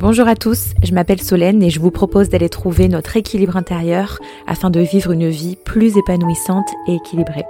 [0.00, 4.20] Bonjour à tous, je m'appelle Solène et je vous propose d'aller trouver notre équilibre intérieur
[4.46, 7.44] afin de vivre une vie plus épanouissante et équilibrée.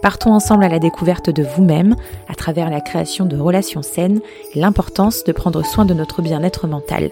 [0.00, 1.96] Partons ensemble à la découverte de vous-même
[2.28, 4.20] à travers la création de relations saines
[4.54, 7.10] et l'importance de prendre soin de notre bien-être mental.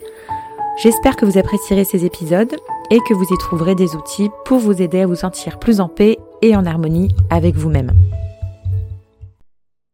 [0.81, 2.55] J'espère que vous apprécierez ces épisodes
[2.93, 5.89] et que vous y trouverez des outils pour vous aider à vous sentir plus en
[5.89, 7.91] paix et en harmonie avec vous-même.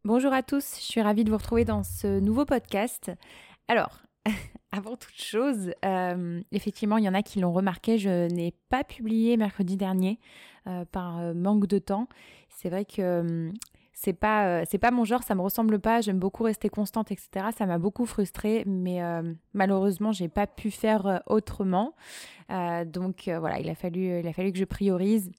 [0.03, 3.11] Bonjour à tous, je suis ravie de vous retrouver dans ce nouveau podcast.
[3.67, 4.01] Alors,
[4.71, 8.83] avant toute chose, euh, effectivement, il y en a qui l'ont remarqué, je n'ai pas
[8.83, 10.19] publié mercredi dernier
[10.67, 12.07] euh, par euh, manque de temps.
[12.49, 13.51] C'est vrai que
[13.93, 16.01] c'est pas c'est pas mon genre, ça me ressemble pas.
[16.01, 17.47] J'aime beaucoup rester constante, etc.
[17.57, 18.99] Ça m'a beaucoup frustrée, mais
[19.53, 21.93] malheureusement, j'ai pas pu faire autrement.
[22.49, 25.31] donc voilà, il a fallu il a fallu que je priorise.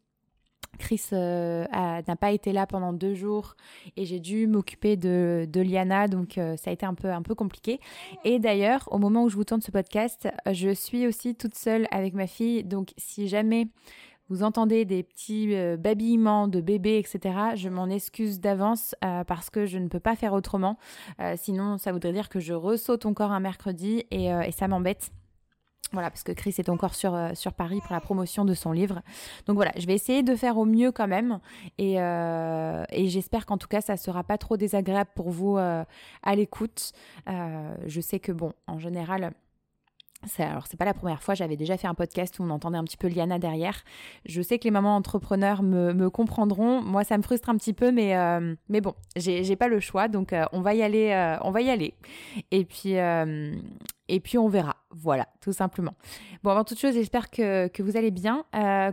[0.79, 3.57] Chris euh, n'a pas été là pendant deux jours
[3.97, 7.23] et j'ai dû m'occuper de, de, Liana, donc euh, ça a été un peu, un
[7.23, 7.81] peu compliqué.
[8.25, 11.87] Et d'ailleurs, au moment où je vous tourne ce podcast, je suis aussi toute seule
[11.91, 13.69] avec ma fille, donc si jamais
[14.29, 19.67] vous entendez des petits euh, babillements de bébé, etc., je m'en excuse d'avance parce que
[19.67, 20.79] je ne peux pas faire autrement.
[21.37, 25.11] sinon, ça voudrait dire que je ressaute encore un mercredi et ça m'embête.
[25.93, 28.73] Voilà, parce que Chris est encore sur, euh, sur Paris pour la promotion de son
[28.73, 29.01] livre.
[29.47, 31.41] Donc voilà, je vais essayer de faire au mieux quand même.
[31.79, 35.57] Et, euh, et j'espère qu'en tout cas, ça ne sera pas trop désagréable pour vous
[35.57, 35.85] euh,
[36.23, 36.93] à l'écoute.
[37.27, 39.33] je sais que, bon, en général,
[40.39, 42.85] alors, c'est pas la première fois, j'avais déjà fait un podcast où on entendait un
[42.85, 43.85] petit peu Liana derrière.
[44.27, 46.83] Je sais que les mamans entrepreneurs me, me comprendront.
[46.83, 50.09] Moi, ça me frustre un petit peu, mais, euh, mais bon, j'ai pas le choix,
[50.09, 51.11] donc euh, on va y aller.
[51.13, 51.95] Euh, on va y aller.
[52.51, 52.95] Et puis,
[54.11, 54.77] et puis, on verra.
[54.91, 55.95] Voilà, tout simplement.
[56.43, 58.45] Bon, avant toute chose, j'espère que, que, vous allez bien.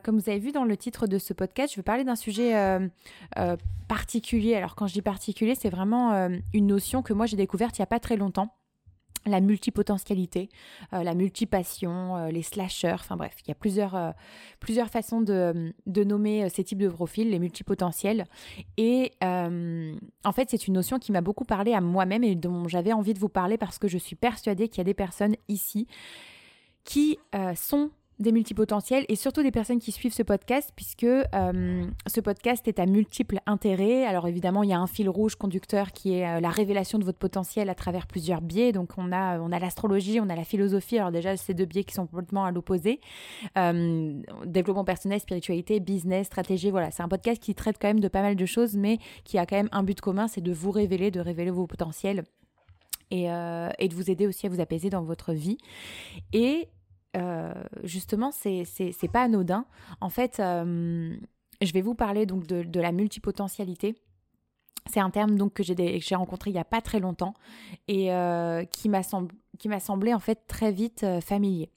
[0.04, 2.54] comme vous avez vu dans le titre de ce podcast, je vais parler d'un sujet
[3.88, 4.56] particulier.
[4.56, 7.86] Alors, quand je dis particulier, c'est vraiment une notion que moi j'ai découverte il n'y
[7.86, 8.54] a pas très longtemps
[9.26, 10.50] la multipotentialité,
[10.94, 14.12] euh, la multipassion, euh, les slashers, enfin bref, il y a plusieurs, euh,
[14.92, 18.26] façons de, de nommer ces types de profils, les multipotentiels.
[18.78, 22.94] Et en fait, c'est une notion qui m'a beaucoup parlé à moi-même et dont j'avais
[22.94, 25.88] envie de vous parler parce que je suis persuadée qu'il y a des personnes ici
[26.84, 27.18] qui
[27.56, 27.90] sont
[28.20, 32.80] des multipotentiels et surtout des personnes qui suivent ce podcast puisque euh, ce podcast est
[32.80, 34.06] à multiples intérêts.
[34.06, 37.04] Alors évidemment, il y a un fil rouge conducteur qui est euh, la révélation de
[37.04, 38.72] votre potentiel à travers plusieurs biais.
[38.72, 40.98] Donc on a, on a l'astrologie, on a la philosophie.
[40.98, 43.02] Alors déjà, ces deux biais qui sont complètement à l'opposé.
[43.58, 46.72] Euh, développement personnel, spiritualité, business, stratégie.
[46.72, 49.38] Voilà, c'est un podcast qui traite quand même de pas mal de choses, mais qui
[49.38, 52.24] a quand même un but commun, c'est de vous révéler, de révéler vos potentiels.
[53.12, 55.60] Et, et, de vous aider aussi à vous apaiser dans votre vie.
[56.34, 56.68] Et
[57.16, 57.54] euh,
[57.84, 59.66] justement, c'est pas anodin.
[60.02, 61.16] En fait, euh,
[61.62, 63.96] je vais vous parler donc de, la multipotentialité.
[64.88, 67.34] C'est un terme que j'ai rencontré il n'y a pas très longtemps
[67.88, 69.02] et euh, qui m'a
[69.80, 71.72] semblé en fait très vite familier.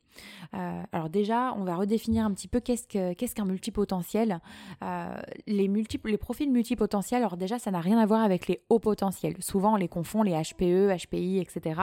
[0.54, 2.86] Euh, alors déjà, on va redéfinir un petit peu qu'est-ce
[3.34, 4.40] qu'un multipotentiel.
[4.82, 8.62] Euh, les, multiples, les profils multipotentiels, alors déjà, ça n'a rien à voir avec les
[8.68, 9.34] hauts potentiels.
[9.40, 11.80] Souvent, on les confond, les HPE, HPI, etc.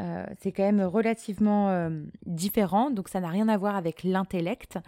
[0.00, 1.90] Euh, c'est quand même relativement
[2.26, 4.78] différent, donc ça n'a rien à voir avec l'intellect.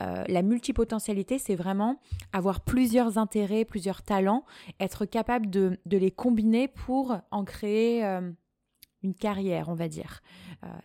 [0.00, 2.00] la multipotentialité, c'est vraiment
[2.32, 4.44] avoir plusieurs intérêts, plusieurs talents,
[4.80, 8.04] être capable de les combiner pour en créer
[9.02, 10.22] une carrière, on va dire.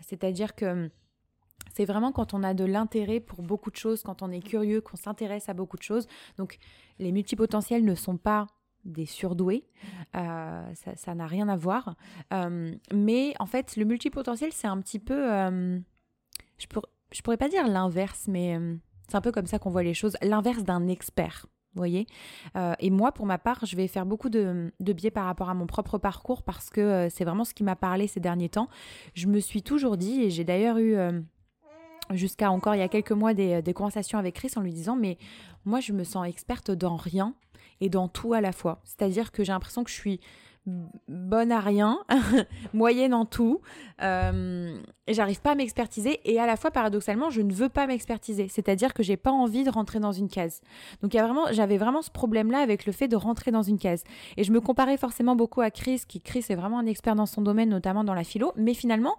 [0.02, 0.90] C'est-à-dire que
[1.73, 4.81] c'est vraiment quand on a de l'intérêt pour beaucoup de choses, quand on est curieux,
[4.81, 6.07] qu'on s'intéresse à beaucoup de choses.
[6.38, 6.57] Donc
[7.00, 8.47] les multipotentiels ne sont pas
[8.85, 9.66] des surdoués,
[10.16, 11.95] euh, ça n'a rien à voir.
[12.33, 15.31] Euh, mais en fait, le multipotentiel, c'est un petit peu...
[15.31, 15.79] Euh,
[16.57, 18.59] je, ne pourrais pas dire l'inverse, mais
[19.07, 20.17] c'est un peu comme ça qu'on voit les choses.
[20.22, 21.45] L'inverse d'un expert.
[21.73, 22.06] Vous voyez
[22.79, 25.66] Et moi, pour ma part, je vais faire beaucoup de biais par rapport à mon
[25.66, 28.69] propre parcours parce que c'est vraiment ce qui m'a parlé ces derniers temps.
[29.16, 30.95] Je me suis toujours dit, et j'ai d'ailleurs eu
[32.13, 35.18] jusqu'à encore il y a quelques mois des, conversations avec Chris en lui disant mais
[35.66, 37.34] moi je me sens experte dans rien
[37.81, 38.81] et dans tout à la fois.
[38.84, 40.19] C'est-à-dire que j'ai l'impression que je suis
[41.10, 42.00] bonne à rien,
[42.74, 43.60] moyenne en tout,
[44.01, 44.77] euh,
[45.07, 48.48] et j'arrive pas à m'expertiser et à la fois paradoxalement je ne veux pas m'expertiser,
[48.48, 50.62] c'est-à-dire que j'ai pas envie de rentrer dans une case.
[51.01, 53.62] Donc il y a vraiment, j'avais vraiment ce problème-là avec le fait de rentrer dans
[53.62, 54.06] une case
[54.38, 57.25] et je me comparais forcément beaucoup à Chris, qui Chris est vraiment un expert dans
[57.25, 59.18] son domaine, notamment dans la philo, mais finalement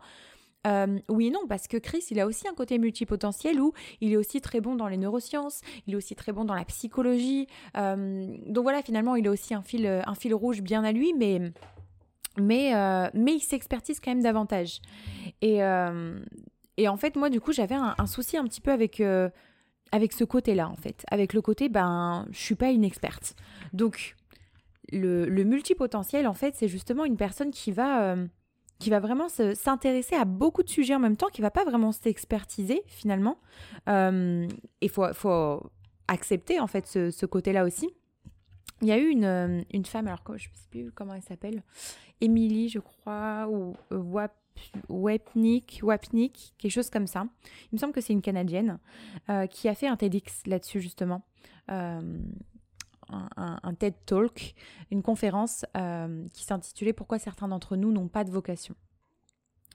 [0.66, 4.12] euh, oui et non, parce que Chris, il a aussi un côté multipotentiel où il
[4.12, 7.46] est aussi très bon dans les neurosciences, il est aussi très bon dans la psychologie.
[7.76, 10.92] Euh, donc voilà, finalement, il a aussi un fil, euh, un fil rouge bien à
[10.92, 11.40] lui, mais,
[12.38, 12.72] mais,
[13.14, 14.80] mais il s'expertise quand même davantage.
[15.42, 15.60] Et,
[16.76, 19.02] et en fait, moi, du coup, j'avais un, souci un petit peu avec,
[19.92, 21.04] avec ce côté-là, en fait.
[21.10, 23.36] Avec le côté, ben, je suis pas une experte.
[23.72, 24.16] Donc,
[24.90, 28.16] le, le multipotentiel, en fait, c'est justement une personne qui va
[28.78, 31.92] qui va vraiment s'intéresser à beaucoup de sujets en même temps, qui va pas vraiment
[31.92, 33.38] s'expertiser finalement.
[33.86, 35.70] Il faut, faut
[36.08, 37.88] accepter en fait ce, côté-là aussi.
[38.82, 41.62] Il y a eu une, une femme, alors je ne sais plus comment elle s'appelle,
[42.20, 44.34] Émilie, je crois, ou Wap
[44.88, 47.26] Wapnik, Wapnik, quelque chose comme ça.
[47.72, 48.78] Il me semble que c'est une Canadienne
[49.28, 51.22] euh, qui a fait un TEDx là-dessus justement.
[51.70, 52.18] Euh,
[53.08, 54.54] un, TED Talk,
[54.90, 58.74] une conférence euh, qui s'intitulait Pourquoi certains d'entre nous n'ont pas de vocation.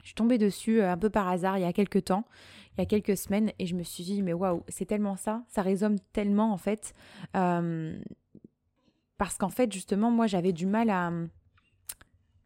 [0.02, 2.24] Je suis tombée dessus un peu par hasard il y a quelques temps,
[2.72, 5.42] il y a quelques semaines, et je me suis dit, mais waouh, c'est tellement ça,
[5.48, 6.94] ça résonne tellement en fait.
[7.32, 11.12] parce qu'en fait, justement, moi j'avais du mal à,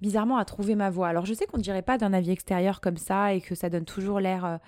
[0.00, 1.08] bizarrement à trouver ma voix.
[1.08, 3.70] Alors je sais qu'on ne dirait pas d'un avis extérieur comme ça et que ça
[3.70, 4.44] donne toujours l'air...
[4.44, 4.58] Euh,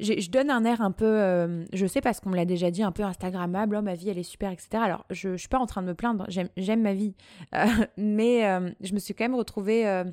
[0.00, 2.82] je donne un air un peu, euh, je sais parce qu'on me l'a déjà dit,
[2.82, 4.68] un peu Instagrammable, oh, ma vie elle est super, etc.
[4.74, 7.14] Alors je ne suis pas en train de me plaindre, j'aime ma vie.
[7.54, 8.42] Euh, mais
[8.80, 10.04] je me suis quand même retrouvée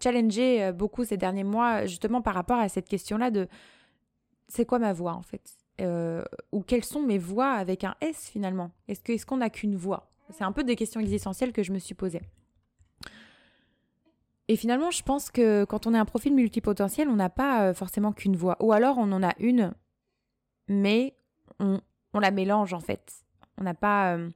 [0.00, 3.48] challengée beaucoup ces derniers mois, justement par rapport à cette question-là de
[4.48, 5.56] c'est quoi ma voix en fait?
[6.52, 8.70] Ou quelles sont mes voix avec un S finalement?
[8.86, 10.12] Est-ce qu'on n'a qu'une voix?
[10.30, 12.22] C'est un peu des questions existentielles que je me suis posées.
[14.52, 17.72] Et finalement, je pense que quand on est un profil multipotentiel, on n'a pas euh,
[17.72, 18.58] forcément qu'une voix.
[18.60, 19.72] Ou alors on en a une,
[20.68, 21.16] mais
[21.58, 21.80] on,
[22.12, 23.24] la mélange en fait.
[23.56, 24.14] On n'a pas.
[24.14, 24.28] Euh,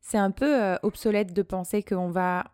[0.00, 2.44] c'est un peu euh, obsolète de penser qu'on va.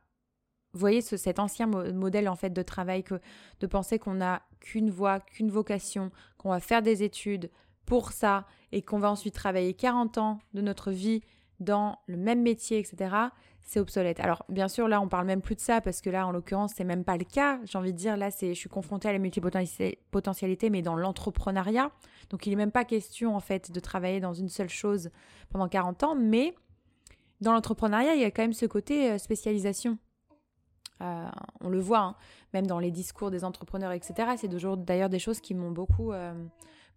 [0.73, 3.21] Vous voyez ce, cet ancien modèle en fait de travail que
[3.61, 7.51] de penser qu'on n'a qu'une voix, qu'une vocation, qu'on va faire des études
[7.85, 11.21] pour ça et qu'on va ensuite travailler 40 ans de notre vie
[11.59, 13.29] dans le même métier, etc
[13.71, 14.19] c'est obsolète.
[14.19, 16.73] Alors bien sûr là on parle même plus de ça parce que là en l'occurrence
[16.75, 17.61] c'est même pas le cas.
[17.65, 21.93] J'ai envie de dire là c'est je suis confrontée à la multipotentialité mais dans l'entrepreneuriat.
[22.31, 25.11] Donc il n'est même pas question en fait de travailler dans une seule chose
[25.51, 26.53] pendant 40 ans mais
[27.41, 29.99] dans l'entrepreneuriat il y a quand même ce côté euh, spécialisation.
[31.01, 31.29] Euh,
[31.61, 32.17] on le voit, hein,
[32.53, 34.33] même dans les discours des entrepreneurs, etc.
[34.37, 34.49] C'est
[34.85, 36.35] d'ailleurs des choses qui m'ont beaucoup, euh,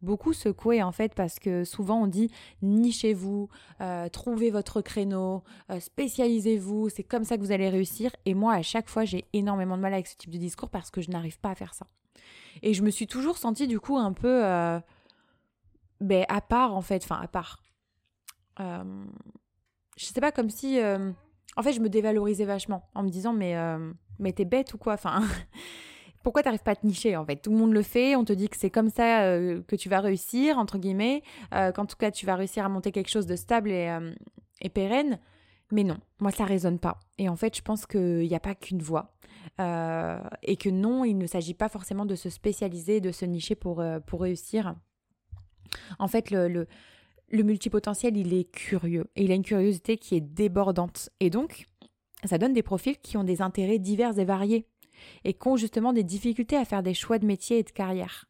[0.04, 2.30] beaucoup secoué en fait parce que souvent on dit
[2.62, 3.50] nichez-vous,
[3.82, 8.12] euh, trouvez votre créneau, euh, spécialisez-vous, c'est comme ça que vous allez réussir.
[8.26, 10.92] Et moi à chaque fois j'ai énormément de mal avec ce type de discours parce
[10.92, 11.88] que je n'arrive pas à faire ça.
[12.62, 14.80] Et je me suis toujours sentie du coup un peu euh,
[16.02, 17.64] ben, à part en fait, enfin à part.
[18.60, 23.56] je sais pas comme si en fait je me dévalorisais vachement en me disant mais
[24.20, 25.24] mais t'es bête ou quoi enfin
[26.24, 27.36] pourquoi t'arrives pas à te nicher en fait?
[27.36, 29.90] Tout le monde le fait, on te dit que c'est comme ça euh, que tu
[29.90, 31.22] vas réussir, entre guillemets,
[31.54, 34.12] euh, qu'en tout cas tu vas réussir à monter quelque chose de stable et, euh,
[34.74, 35.20] pérenne.
[35.72, 37.00] Mais non, moi ça résonne pas.
[37.18, 39.14] Et en fait, je pense qu'il n'y a pas qu'une voie.
[39.60, 43.84] et que non, il ne s'agit pas forcément de se spécialiser, de se nicher pour,
[44.06, 44.76] pour réussir.
[46.00, 46.68] En fait, le, le,
[47.30, 49.06] le multipotentiel, il est curieux.
[49.16, 51.10] Et il a une curiosité qui est débordante.
[51.20, 51.68] Et donc,
[52.24, 54.68] ça donne des profils qui ont des intérêts divers et variés
[55.24, 58.26] et qui ont justement des difficultés à faire des choix de métier et de carrière.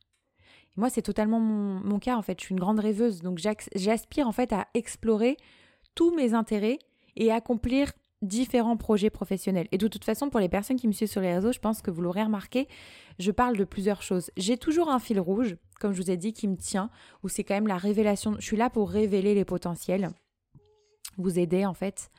[0.76, 2.40] moi, c'est totalement mon, cas en fait.
[2.40, 3.40] Je suis une grande rêveuse, donc
[3.76, 5.38] j'aspire en fait à explorer
[5.96, 6.80] tous mes intérêts
[7.16, 7.92] et accomplir
[8.24, 9.68] différents projets professionnels.
[9.72, 11.82] Et de toute façon, pour les personnes qui me suivent sur les réseaux, je pense
[11.82, 12.68] que vous l'aurez remarqué,
[13.20, 14.32] je parle de plusieurs choses.
[14.38, 16.90] J'ai toujours un fil rouge, comme je vous ai dit, qui me tient,
[17.22, 18.36] où c'est quand même la révélation.
[18.40, 20.10] Je suis là pour révéler les potentiels
[21.18, 22.10] vous aider en fait.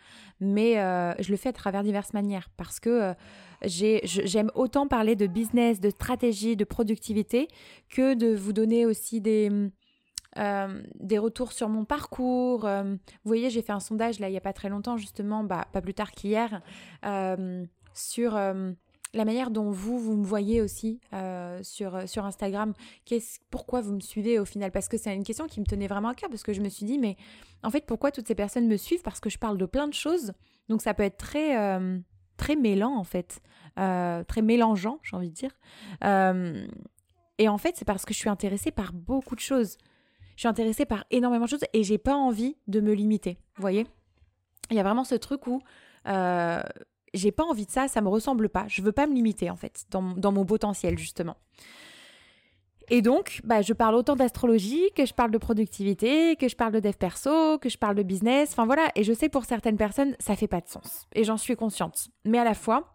[0.40, 3.14] Mais euh, je le fais à travers diverses manières parce que euh,
[3.62, 7.48] j'aime autant parler de business, de stratégie, de productivité
[7.88, 9.50] que de vous donner aussi des,
[10.38, 12.68] euh, des retours sur mon parcours.
[12.68, 15.66] vous voyez, j'ai fait un sondage là il n'y a pas très longtemps justement, bah,
[15.72, 16.60] pas plus tard qu'hier,
[17.94, 18.36] sur
[19.14, 22.74] la manière dont vous, vous me voyez aussi euh, sur, sur Instagram,
[23.50, 24.72] pourquoi vous me suivez au final?
[24.72, 26.68] Parce que c'est une question qui me tenait vraiment à cœur, parce que je me
[26.68, 27.16] suis dit, mais
[27.62, 29.02] en fait, pourquoi toutes ces personnes me suivent?
[29.02, 30.32] Parce que je parle de plein de choses,
[30.68, 31.98] donc ça peut être très, euh,
[32.36, 33.40] très mêlant en fait,
[33.78, 35.56] euh, très mélangeant, j'ai envie de dire.
[37.38, 39.78] et en fait, c'est parce que je suis intéressée par beaucoup de choses.
[40.36, 43.60] Je suis intéressée par énormément de choses et j'ai pas envie de me limiter, vous
[43.60, 43.86] voyez?
[44.70, 45.60] Il y a vraiment ce truc où
[47.14, 48.64] j'ai pas envie de ça, ça me ressemble pas.
[48.68, 51.36] Je veux pas me limiter en fait dans, mon potentiel justement.
[52.90, 56.72] Et donc, bah, je parle autant d'astrologie que je parle de productivité, que je parle
[56.72, 58.50] de dev perso, que je parle de business.
[58.52, 61.08] Enfin voilà, et je sais pour certaines personnes, ça fait pas de sens.
[61.14, 62.08] Et j'en suis consciente.
[62.26, 62.94] Mais à la fois,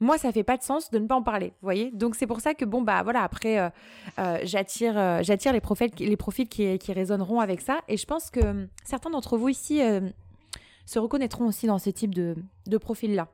[0.00, 2.26] moi, ça fait pas de sens de ne pas en parler, vous voyez Donc c'est
[2.26, 3.68] pour ça que, bon, bah voilà, après, euh,
[4.18, 7.80] euh, j'attire euh, j'attire les profils, les profils qui, résonneront avec ça.
[7.86, 9.80] Et je pense que hum, certains d'entre vous ici
[10.86, 12.34] se reconnaîtront aussi dans ce type de,
[12.66, 13.28] de profil-là.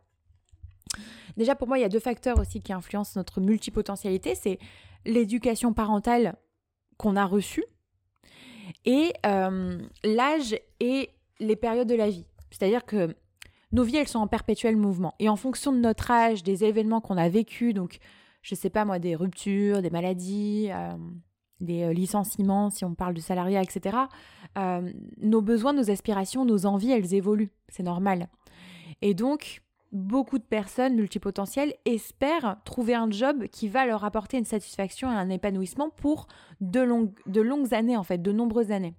[1.37, 4.35] Déjà, pour moi, il y a deux facteurs aussi qui influencent notre multipotentialité.
[4.35, 4.59] C'est
[5.05, 6.37] l'éducation parentale
[6.97, 7.65] qu'on a reçue
[8.85, 12.27] et euh, l'âge et les périodes de la vie.
[12.51, 13.15] C'est-à-dire que
[13.73, 15.15] nos vies, elles sont en perpétuel mouvement.
[15.19, 17.99] Et en fonction de notre âge, des événements qu'on a vécus, donc,
[18.43, 20.93] je sais pas moi, des ruptures, des maladies, euh,
[21.61, 23.99] des euh, licenciements, si on parle de salariat, etc.,
[25.19, 27.51] nos besoins, nos aspirations, nos envies, elles évoluent.
[27.69, 28.29] C'est normal.
[29.03, 29.61] Et donc,
[29.97, 35.15] beaucoup de personnes multipotentielles espèrent trouver un job qui va leur apporter une satisfaction et
[35.15, 36.29] un épanouissement pour
[36.61, 38.95] de longues, années, en fait, de nombreuses années.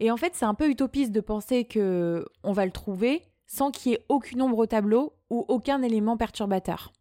[0.00, 3.70] Et en fait, c'est un peu utopiste de penser que on va le trouver sans
[3.70, 6.92] qu'il y ait aucune ombre au tableau ou aucun élément perturbateur.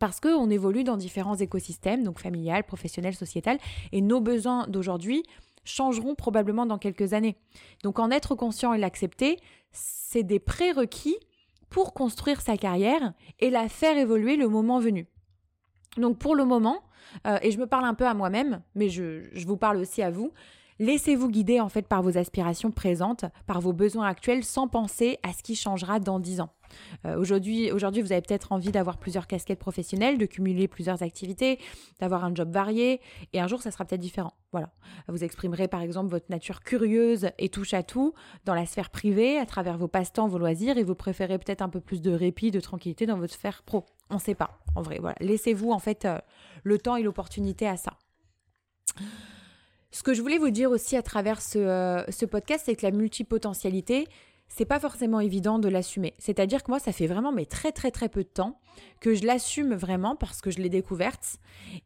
[0.00, 3.58] Parce qu'on évolue dans différents écosystèmes, donc familial, professionnel, sociétal,
[3.92, 5.24] et nos besoins d'aujourd'hui
[5.66, 7.36] changeront probablement dans quelques années.
[7.82, 9.38] Donc en être conscient et l'accepter,
[9.72, 11.18] c'est des prérequis
[11.68, 15.06] pour construire sa carrière et la faire évoluer le moment venu.
[15.96, 16.82] Donc pour le moment,
[17.26, 20.02] euh, et je me parle un peu à moi-même, mais je, je vous parle aussi
[20.02, 20.32] à vous,
[20.78, 25.32] Laissez-vous guider en fait par vos aspirations présentes, par vos besoins actuels, sans penser à
[25.32, 26.50] ce qui changera dans 10 ans.
[27.06, 31.58] Euh, aujourd'hui, aujourd'hui, vous avez peut-être envie d'avoir plusieurs casquettes professionnelles, de cumuler plusieurs activités,
[32.00, 33.00] d'avoir un job varié,
[33.32, 34.34] et un jour, ça sera peut-être différent.
[34.52, 34.70] Voilà.
[35.08, 38.12] Vous exprimerez par exemple votre nature curieuse et touche à tout
[38.44, 41.68] dans la sphère privée, à travers vos passe-temps, vos loisirs, et vous préférez peut-être un
[41.68, 43.86] peu plus de répit, de tranquillité dans votre sphère pro.
[44.10, 44.98] On ne sait pas, en vrai.
[45.00, 45.16] Voilà.
[45.20, 46.18] Laissez-vous en fait euh,
[46.64, 47.92] le temps et l'opportunité à ça.
[49.96, 52.90] Ce que je voulais vous dire aussi à travers euh, ce, podcast, c'est que la
[52.90, 54.06] multipotentialité,
[54.46, 56.12] c'est pas forcément évident de l'assumer.
[56.18, 58.60] C'est-à-dire que moi, ça fait vraiment mais très très très peu de temps
[59.00, 61.38] que je l'assume vraiment parce que je l'ai découverte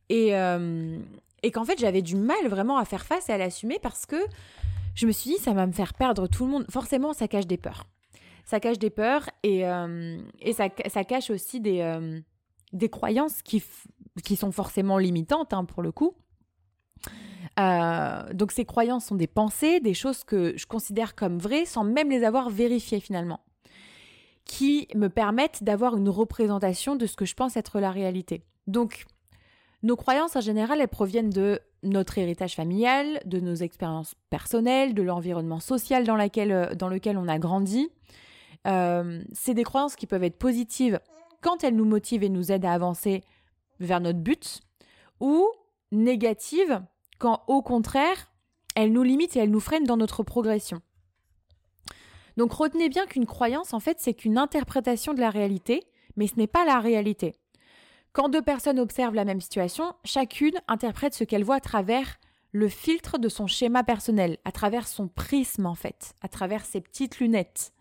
[0.09, 0.99] et, euh,
[1.45, 4.21] et qu'en fait j'avais du mal vraiment à faire face et à l'assumer parce que
[4.97, 6.67] je me suis dit ça va me faire perdre tout le monde.
[6.69, 7.85] Forcément, ça cache des peurs.
[8.45, 10.19] Ça cache des peurs et, euh,
[10.53, 13.63] ça, cache aussi des, croyances qui,
[14.25, 16.17] qui sont forcément limitantes hein, pour le coup.
[17.59, 21.85] Euh, donc ces croyances sont des pensées, des choses que je considère comme vraies sans
[21.85, 23.41] même les avoir vérifiées finalement,
[24.45, 28.43] qui me permettent d'avoir une représentation de ce que je pense être la réalité.
[28.67, 29.05] Donc
[29.83, 35.03] nos croyances en général, elles proviennent de notre héritage familial, de nos expériences personnelles, de
[35.03, 37.89] l'environnement social dans, laquelle, dans lequel on a grandi.
[38.67, 41.01] Euh, c'est des croyances qui peuvent être positives
[41.41, 43.23] quand elles nous motivent et nous aident à avancer
[43.81, 44.61] vers notre but,
[45.21, 45.49] ou
[45.93, 46.83] négatives
[47.19, 48.33] quand au contraire,
[48.75, 50.81] elle nous limite et elle nous freine dans notre progression.
[52.37, 55.85] Donc retenez bien qu'une croyance, en fait, c'est qu'une interprétation de la réalité,
[56.17, 57.35] mais ce n'est pas la réalité.
[58.13, 62.19] Quand deux personnes observent la même situation, chacune interprète ce qu'elle voit à travers
[62.53, 66.81] le filtre de son schéma personnel, à travers son prisme en fait, à travers ses
[66.81, 67.73] petites lunettes.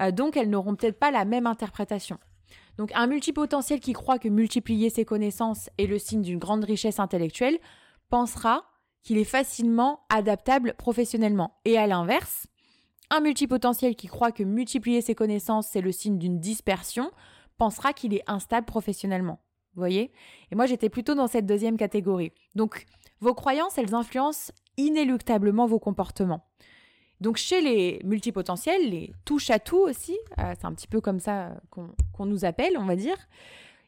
[0.00, 2.18] Euh, donc elles n'auront peut-être pas la même interprétation.
[2.78, 6.98] Donc un multipotentiel qui croit que multiplier ses connaissances est le signe d'une grande richesse
[6.98, 7.58] intellectuelle
[8.10, 8.64] pensera
[9.02, 11.58] qu'il est facilement adaptable professionnellement.
[11.64, 12.46] Et à l'inverse,
[13.10, 17.10] un multipotentiel qui croit que multiplier ses connaissances, c'est le signe d'une dispersion,
[17.56, 19.40] pensera qu'il est instable professionnellement.
[19.74, 20.12] Vous voyez?
[20.50, 22.32] Et moi, j'étais plutôt dans cette deuxième catégorie.
[22.54, 22.84] Donc,
[23.20, 26.44] vos croyances, elles influencent inéluctablement vos comportements.
[27.20, 31.20] Donc, chez les multipotentiels, les touche à tout aussi, euh, c'est un petit peu comme
[31.20, 33.16] ça qu'on nous appelle, on va dire,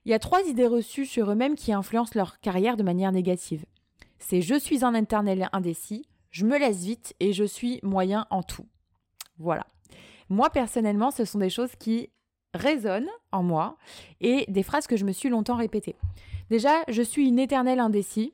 [0.05, 3.65] il y a trois idées reçues sur eux-mêmes qui influencent leur carrière de manière négative
[4.19, 8.43] c'est je suis un internel indécis, je me laisse vite et je suis moyen en
[8.43, 8.67] tout.
[9.39, 9.67] Voilà.
[10.29, 12.11] Moi, personnellement, ce sont des choses qui
[12.55, 13.79] résonnent en moi
[14.21, 15.97] et des phrases que je me suis longtemps répétées.
[16.51, 18.33] Déjà, je suis une éternelle indécis.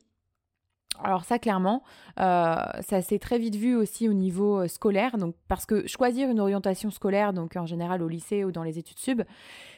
[1.03, 1.83] Alors ça, clairement,
[2.19, 5.15] euh, ça s'est très vite vu aussi au niveau euh, scolaire,
[5.47, 8.99] parce que choisir une orientation scolaire, donc en général au lycée ou dans les études
[8.99, 9.21] sub,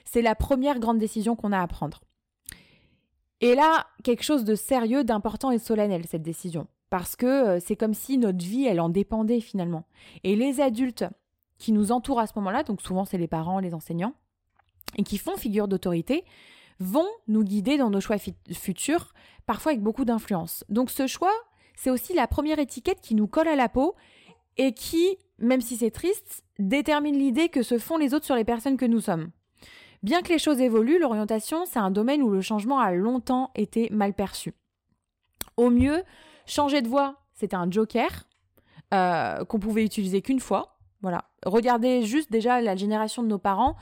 [0.06, 2.02] c'est la première grande décision qu'on a à prendre.
[3.42, 6.68] Et là, quelque chose de sérieux, d'important et solennel, cette décision.
[6.90, 9.86] Parce que euh, c'est comme si notre vie, elle en dépendait finalement.
[10.24, 11.06] Et les adultes
[11.58, 14.14] qui nous entourent à ce moment-là, donc souvent c'est les parents, les enseignants,
[14.98, 16.24] et qui font figure d'autorité,
[16.80, 18.18] vont nous guider dans nos choix
[18.52, 19.14] futurs,
[19.46, 20.64] parfois avec beaucoup d'influence.
[20.70, 21.34] Donc ce choix,
[21.76, 23.96] c'est aussi la première étiquette qui nous colle à la peau
[24.58, 28.44] et qui, même si c'est triste, détermine l'idée que se font les autres sur les
[28.44, 29.32] personnes que nous sommes.
[30.04, 33.90] Bien que les choses évoluent, l'orientation, c'est un domaine où le changement a longtemps été
[33.92, 34.54] mal perçu.
[35.56, 36.04] Au mieux,
[36.46, 38.28] changer de voie, c'était un joker
[38.94, 40.78] euh, qu'on pouvait utiliser qu'une fois.
[41.02, 41.26] Voilà.
[41.46, 43.76] Regardez juste déjà la génération de nos parents.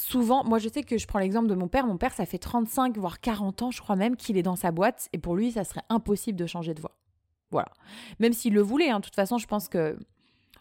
[0.00, 1.86] Souvent, moi je sais que je prends l'exemple de mon père.
[1.86, 4.72] Mon père, ça fait 35 voire 40 ans, je crois même, qu'il est dans sa
[4.72, 5.10] boîte.
[5.12, 6.96] Et pour lui, ça serait impossible de changer de voie.
[7.50, 7.68] Voilà.
[8.18, 9.00] Même s'il le voulait, hein.
[9.00, 9.98] de toute façon, je pense que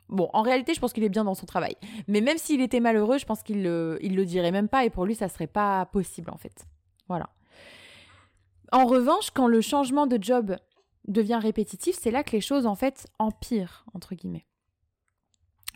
[0.09, 1.75] Bon, en réalité, je pense qu'il est bien dans son travail.
[2.07, 4.89] Mais même s'il était malheureux, je pense qu'il le, il le dirait même pas et
[4.89, 6.65] pour lui, ça serait pas possible en fait.
[7.07, 7.29] Voilà.
[8.71, 10.57] En revanche, quand le changement de job
[11.07, 14.47] devient répétitif, c'est là que les choses en fait empirent entre guillemets.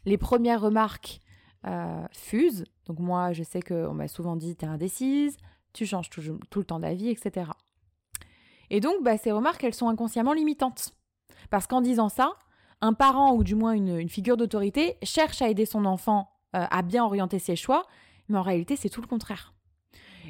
[0.06, 1.22] Les premières remarques
[1.66, 2.06] euh.
[2.86, 5.38] Donc moi, je sais qu'on m'a souvent dit, t'es indécise,
[5.74, 7.52] tu changes tout, tout le temps d'avis, etc.
[8.70, 10.94] Et donc, bah, ces remarques, elles sont inconsciemment limitantes.
[11.50, 12.34] Parce qu'en disant ça,
[12.82, 16.82] un parent ou du moins une, figure d'autorité cherche à aider son enfant euh, à
[16.82, 17.86] bien orienter ses choix,
[18.30, 19.54] mais en réalité, c'est tout le contraire.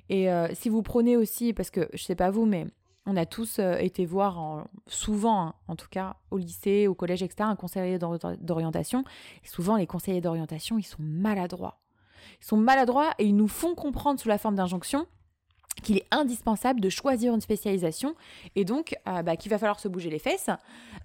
[0.09, 2.67] Et euh, si vous prenez aussi, parce que je sais pas vous, mais
[3.05, 7.23] on a tous euh, été voir, souvent hein, en tout cas, au lycée, au collège,
[7.23, 9.03] etc., un conseiller d'orientation.
[9.43, 11.79] Souvent, les conseillers d'orientation, ils sont maladroits.
[12.41, 15.05] Ils sont maladroits et ils nous font comprendre sous la forme d'injonction
[15.81, 18.15] qu'il est indispensable de choisir une spécialisation
[18.55, 20.49] et donc euh, bah, qu'il va falloir se bouger les fesses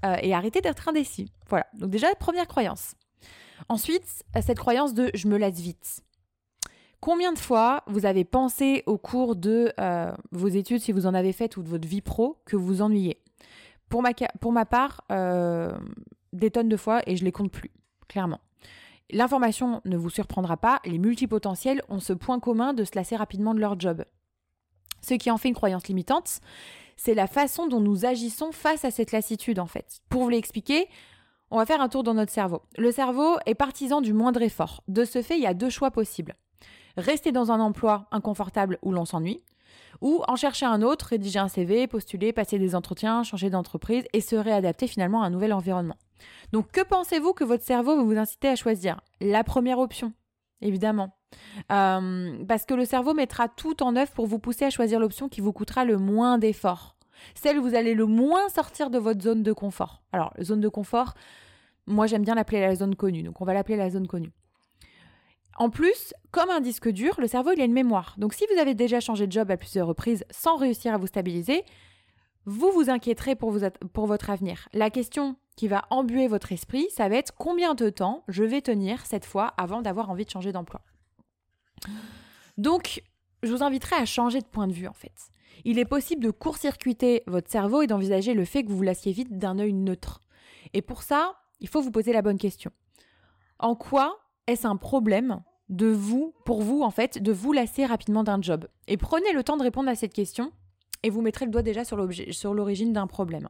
[0.04, 1.32] euh, et arrêter d'être indécis.
[1.48, 2.94] Voilà, donc déjà, première croyance.
[3.68, 6.02] Ensuite, cette croyance de je me lasse vite.
[7.00, 11.14] Combien de fois vous avez pensé au cours de euh, vos études, si vous en
[11.14, 13.20] avez fait, ou de votre vie pro, que vous ennuyez?
[13.88, 15.02] Pour ma, part,
[16.32, 17.70] des tonnes de fois et je les compte plus,
[18.06, 18.40] clairement.
[19.10, 23.54] L'information ne vous surprendra pas, les multipotentiels ont ce point commun de se lasser rapidement
[23.54, 24.04] de leur job.
[25.00, 26.40] Ce qui en fait une croyance limitante,
[26.96, 30.00] c'est la façon dont nous agissons face à cette lassitude en fait.
[30.10, 30.88] Pour vous l'expliquer,
[31.50, 32.62] on va faire un tour dans notre cerveau.
[32.76, 34.82] Le cerveau est partisan du moindre effort.
[34.88, 36.34] De ce fait, il y a deux choix possibles.
[36.98, 39.40] Rester dans un emploi inconfortable où l'on s'ennuie,
[40.00, 44.20] ou en chercher un autre, rédiger un CV, postuler, passer des entretiens, changer d'entreprise et
[44.20, 45.94] se réadapter finalement à un nouvel environnement.
[46.52, 49.00] Donc que pensez-vous que votre cerveau va vous inciter à choisir?
[49.20, 50.12] La première option,
[50.60, 51.14] évidemment.
[51.70, 55.28] Euh, parce que le cerveau mettra tout en œuvre pour vous pousser à choisir l'option
[55.28, 56.96] qui vous coûtera le moins d'efforts.
[57.36, 60.02] Celle où vous allez le moins sortir de votre zone de confort.
[60.12, 61.14] Alors, zone de confort,
[61.86, 64.32] moi j'aime bien l'appeler la zone connue, donc on va l'appeler la zone connue.
[65.58, 68.14] En plus, comme un disque dur, le cerveau il a une mémoire.
[68.16, 71.08] Donc si vous avez déjà changé de job à plusieurs reprises sans réussir à vous
[71.08, 71.64] stabiliser,
[72.44, 74.68] vous vous inquiéterez pour, votre avenir.
[74.72, 78.62] La question qui va embuer votre esprit, ça va être combien de temps je vais
[78.62, 80.80] tenir cette fois avant d'avoir envie de changer d'emploi.
[82.56, 83.02] Donc,
[83.42, 85.12] je vous inviterai à changer de point de vue en fait.
[85.64, 89.10] Il est possible de court-circuiter votre cerveau et d'envisager le fait que vous vous lassiez
[89.10, 90.20] vite d'un œil neutre.
[90.72, 92.70] Et pour ça, il faut vous poser la bonne question.
[93.58, 98.24] En quoi est-ce un problème de vous, pour vous en fait, de vous lasser rapidement
[98.24, 98.66] d'un job?
[98.88, 100.50] Et prenez le temps de répondre à cette question
[101.04, 103.48] et vous mettrez le doigt déjà sur l'origine d'un problème.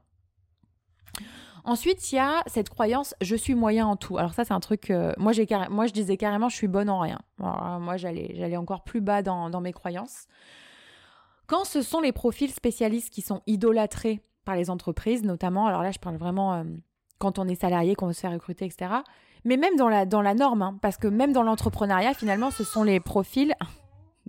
[1.64, 4.18] Ensuite, il y a cette croyance je suis moyen en tout.
[4.18, 4.92] Alors ça, c'est un truc.
[5.18, 7.18] moi, j'ai moi, je disais carrément je suis bonne en rien.
[7.38, 10.26] moi, j'allais, j'allais encore plus bas dans, mes croyances.
[11.46, 15.90] Quand ce sont les profils spécialistes qui sont idolâtrés par les entreprises, notamment, alors là,
[15.90, 16.64] je parle vraiment euh,
[17.18, 19.02] quand on est salarié, qu'on veut se faire recruter, etc.
[19.44, 23.01] Mais même dans la, norme, hein, parce que même dans l'entrepreneuriat, finalement, ce sont les
[23.01, 23.55] profils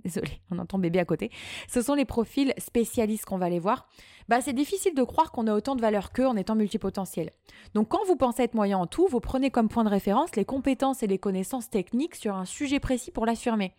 [0.04, 1.30] désolé, on entend bébé à côté,
[1.68, 3.86] ce sont les profils spécialistes qu'on va aller voir,
[4.28, 7.30] bah c'est difficile de croire qu'on a autant de valeur qu'eux en étant multipotentiel.
[7.74, 10.44] Donc quand vous pensez être moyen en tout, vous prenez comme point de référence les
[10.44, 13.74] compétences et les connaissances techniques sur un sujet précis pour l'affirmer.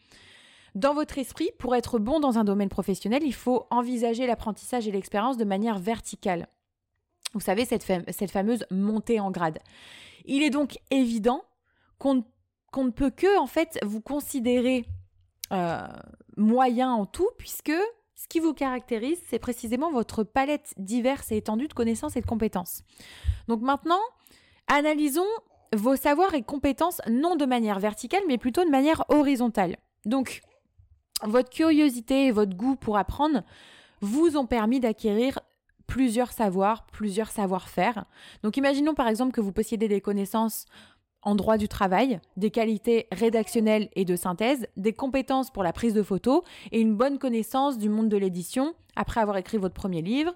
[0.75, 4.91] Dans votre esprit, pour être bon dans un domaine professionnel, il faut envisager l'apprentissage et
[4.91, 6.47] l'expérience de manière verticale.
[7.33, 9.59] Vous savez, cette, cette fameuse montée en grade.
[10.25, 11.43] Il est donc évident
[11.97, 14.85] qu'on ne peut que, en fait, vous considérer
[15.51, 15.87] euh,
[16.37, 17.73] moyen en tout, puisque
[18.15, 22.25] ce qui vous caractérise, c'est précisément votre palette diverse et étendue de connaissances et de
[22.25, 22.83] compétences.
[23.47, 24.01] Donc maintenant,
[24.67, 25.25] analysons
[25.73, 29.77] vos savoirs et compétences non de manière verticale, mais plutôt de manière horizontale.
[30.05, 30.41] Donc,
[31.23, 33.43] votre curiosité et votre goût pour apprendre
[34.01, 35.39] vous ont permis d'acquérir
[35.91, 38.05] plusieurs savoirs, plusieurs savoir-faire.
[38.43, 40.65] Donc imaginons par exemple que vous possédez des connaissances
[41.21, 45.93] en droit du travail, des qualités rédactionnelles et de synthèse, des compétences pour la prise
[45.93, 50.01] de photos et une bonne connaissance du monde de l'édition après avoir écrit votre premier
[50.01, 50.33] livre,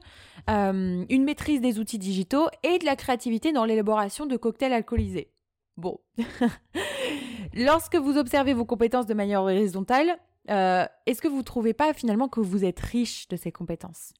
[0.49, 5.31] euh, une maîtrise des outils digitaux et de la créativité dans l'élaboration de cocktails alcoolisés.
[5.77, 6.01] Bon.
[7.53, 10.17] Lorsque vous observez vos compétences de manière horizontale,
[10.49, 14.13] euh, est-ce que vous ne trouvez pas finalement que vous êtes riche de ces compétences?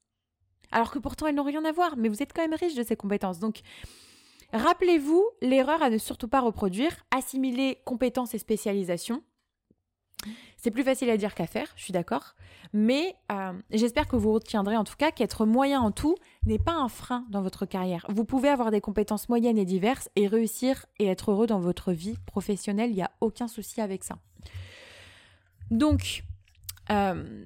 [0.75, 2.83] Alors que pourtant elles n'ont rien à voir, mais vous êtes quand même riche de
[2.83, 3.39] ces compétences.
[3.39, 3.61] Donc,
[4.53, 9.21] Rappelez-vous l'erreur à ne surtout pas reproduire, assimiler compétences et spécialisation.
[10.55, 12.35] C'est plus facile à dire qu'à faire, je suis d'accord,
[12.73, 16.71] mais euh, j'espère que vous retiendrez en tout cas qu'être moyen en tout n'est pas
[16.71, 18.05] un frein dans votre carrière.
[18.09, 21.91] Vous pouvez avoir des compétences moyennes et diverses et réussir et être heureux dans votre
[21.91, 24.17] vie professionnelle, il n'y a aucun souci avec ça.
[25.69, 26.23] Donc,
[26.91, 27.45] euh,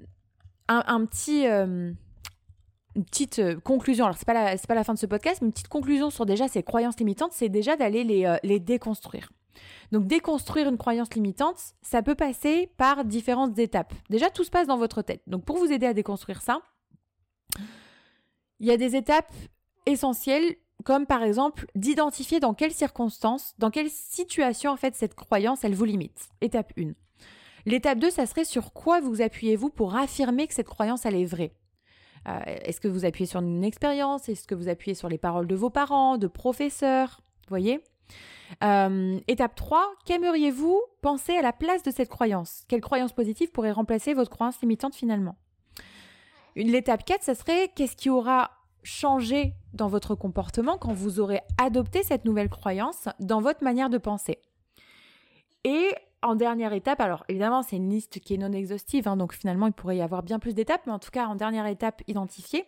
[0.67, 1.47] un, petit...
[1.47, 1.91] Euh,
[2.99, 5.53] une petite euh, conclusion, alors c'est pas, pas la fin de ce podcast, mais une
[5.53, 9.31] petite conclusion sur déjà ces croyances limitantes, c'est déjà d'aller les, euh, les déconstruire.
[9.93, 13.93] Donc déconstruire une croyance limitante, ça peut passer par différentes étapes.
[14.09, 15.21] Déjà, tout se passe dans votre tête.
[15.27, 16.59] Donc pour vous aider à déconstruire ça,
[18.59, 19.33] il y a des étapes
[19.85, 25.63] essentielles comme par exemple d'identifier dans quelles circonstances, dans quelle situation en fait cette croyance
[25.63, 26.29] elle vous limite.
[26.41, 26.91] Étape 1.
[27.65, 31.25] L'étape 2, ça serait sur quoi vous appuyez-vous pour affirmer que cette croyance elle est
[31.25, 31.53] vraie?
[32.27, 34.29] Euh, est-ce que vous appuyez sur une expérience?
[34.29, 37.21] Est-ce que vous appuyez sur les paroles de vos parents, de professeurs?
[37.47, 37.81] Voyez?
[38.63, 42.63] Euh, Étape 3, qu'aimeriez-vous penser à la place de cette croyance?
[42.67, 45.35] Quelle croyance positive pourrait remplacer votre croyance limitante finalement?
[46.55, 48.51] L'étape 4, ça serait qu'est-ce qui aura
[48.83, 53.97] changé dans votre comportement quand vous aurez adopté cette nouvelle croyance dans votre manière de
[53.97, 54.39] penser?
[55.63, 55.89] Et
[56.21, 59.67] en dernière étape, alors évidemment c'est une liste qui est non exhaustive, hein, donc finalement
[59.67, 62.65] il pourrait y avoir bien plus d'étapes, mais en tout cas en dernière étape identifiée.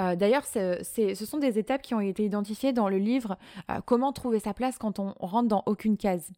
[0.00, 3.36] Euh, d'ailleurs, ce sont des étapes qui ont été identifiées dans le livre
[3.70, 6.32] euh, Comment trouver sa place quand on rentre dans aucune case,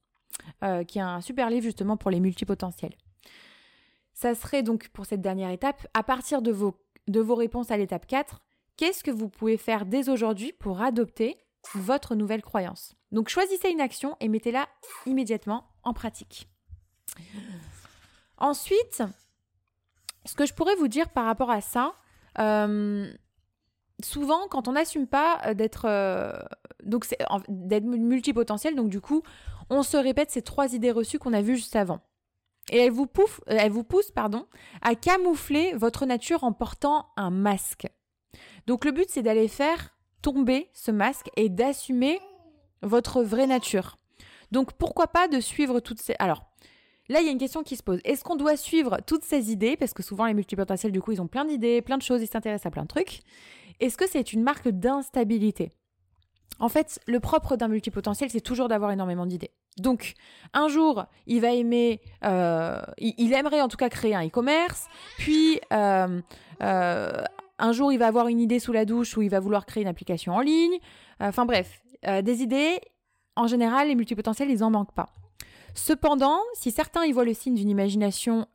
[0.64, 2.94] euh, qui est un super livre justement pour les multipotentiels.
[4.14, 6.74] Ça serait donc pour cette dernière étape, à partir de vos,
[7.06, 8.40] de vos réponses à l'étape 4,
[8.76, 11.36] qu'est-ce que vous pouvez faire dès aujourd'hui pour adopter
[11.74, 14.68] votre nouvelle croyance Donc choisissez une action et mettez-la
[15.06, 16.48] immédiatement en pratique.
[18.38, 19.02] Ensuite,
[20.24, 21.94] ce que je pourrais vous dire par rapport à ça,
[22.38, 23.10] euh,
[24.02, 26.32] souvent quand on n'assume pas euh, d'être euh,
[26.82, 27.06] donc
[27.48, 29.22] d'être multipotentiel, donc du coup,
[29.70, 32.00] on se répète ces trois idées reçues qu'on a vues juste avant.
[32.70, 34.46] Et elle vous, pousse, euh, elle vous pousse pardon,
[34.82, 37.86] à camoufler votre nature en portant un masque.
[38.66, 39.95] Donc le but, c'est d'aller faire
[40.26, 42.18] tomber ce masque et d'assumer
[42.82, 43.96] votre vraie nature.
[44.50, 46.16] Donc pourquoi pas de suivre toutes ces...
[46.18, 46.42] Alors,
[47.08, 48.00] là, il y a une question qui se pose.
[48.04, 49.76] Est-ce qu'on doit suivre toutes ces idées?
[49.76, 52.26] Parce que souvent, les multipotentiels, du coup, ils ont plein d'idées, plein de choses, ils
[52.26, 53.20] s'intéressent à plein de trucs.
[53.78, 55.70] Est-ce que c'est une marque d'instabilité?
[56.58, 59.52] En fait, le propre d'un multipotentiel, c'est toujours d'avoir énormément d'idées.
[59.78, 60.14] Donc,
[60.54, 65.60] un jour, il va aimer, euh, il, aimerait en tout cas créer un e-commerce, puis
[65.72, 66.20] euh,
[66.62, 67.22] euh,
[67.58, 69.82] un jour, il va avoir une idée sous la douche où il va vouloir créer
[69.82, 70.78] une application en ligne.
[71.20, 71.82] Enfin bref,
[72.22, 72.80] des idées,
[73.34, 75.08] en général, les multipotentiels, ils n'en manquent pas.
[75.74, 78.46] Cependant, si certains y voient le signe d'une imagination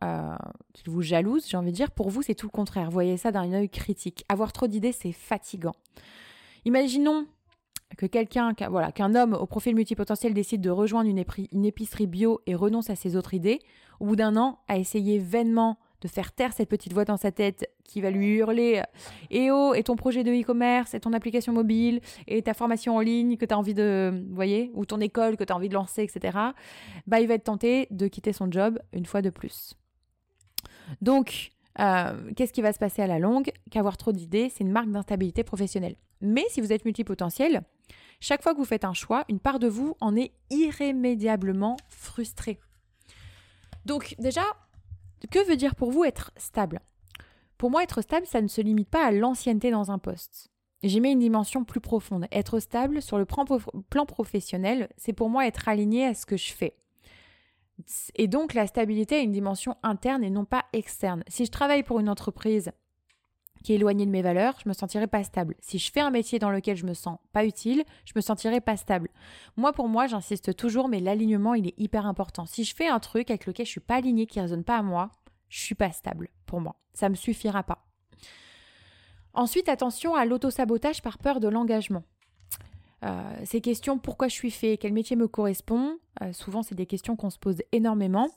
[0.73, 2.89] qui vous jalouse, j'ai envie de dire, pour vous, c'est tout le contraire.
[2.89, 4.25] Voyez ça d'un œil critique.
[4.27, 5.75] Avoir trop d'idées, c'est fatigant.
[6.65, 7.27] Imaginons
[7.97, 12.55] que quelqu'un, voilà, qu'un homme au profil multipotentiel décide de rejoindre une, épicerie bio et
[12.55, 13.59] renonce à ses autres idées,
[13.99, 17.31] au bout d'un an, a essayé vainement de faire taire cette petite voix dans sa
[17.31, 18.81] tête qui va lui hurler
[19.29, 22.99] Eh oh, et ton projet de e-commerce, et ton application mobile, et ta formation en
[22.99, 25.69] ligne que tu as envie de, vous voyez, ou ton école que tu as envie
[25.69, 26.37] de lancer, etc.
[27.07, 29.75] Bah, il va être tenté de quitter son job une fois de plus.
[31.01, 33.51] Donc, euh, qu'est-ce qui va se passer à la longue?
[33.69, 35.95] Qu'avoir trop d'idées, c'est une marque d'instabilité professionnelle.
[36.21, 37.63] Mais si vous êtes multipotentiel,
[38.19, 42.59] chaque fois que vous faites un choix, une part de vous en est irrémédiablement frustrée.
[43.85, 44.43] Donc déjà,
[45.27, 46.81] que veut dire pour vous être stable?
[47.57, 50.49] Pour moi, être stable, ça ne se limite pas à l'ancienneté dans un poste.
[50.83, 52.25] J'y mets une dimension plus profonde.
[52.31, 56.51] Être stable sur le plan professionnel, c'est pour moi être aligné à ce que je
[56.53, 56.75] fais.
[58.15, 61.23] Et donc la stabilité a une dimension interne et non pas externe.
[61.27, 62.71] Si je travaille pour une entreprise
[63.63, 65.55] qui est éloigné de mes valeurs, je me sentirai pas stable.
[65.59, 68.61] Si je fais un métier dans lequel je me sens pas utile, je me sentirai
[68.61, 69.09] pas stable.
[69.57, 72.45] Moi, pour moi, j'insiste toujours, mais l'alignement, il est hyper important.
[72.45, 74.81] Si je fais un truc avec lequel je suis pas aligné, qui résonne pas à
[74.81, 75.11] moi,
[75.49, 76.75] je suis pas stable pour moi.
[76.93, 77.85] Ça me suffira pas.
[79.33, 82.03] Ensuite, attention à l'autosabotage par peur de l'engagement.
[83.03, 86.85] Euh, ces questions, pourquoi je suis fait, quel métier me correspond, euh, souvent c'est des
[86.85, 88.29] questions qu'on se pose énormément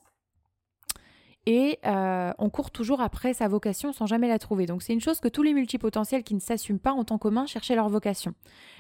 [1.47, 4.67] et euh, on court toujours après sa vocation sans jamais la trouver.
[4.67, 7.47] Donc c'est une chose que tous les multipotentiels qui ne s'assument pas ont en commun
[7.47, 8.35] chercher leur vocation.